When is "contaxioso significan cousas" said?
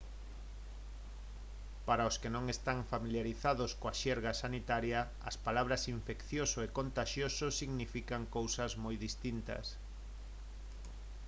6.79-8.71